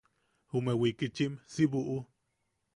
[0.53, 1.97] Jume wikichim si buʼu.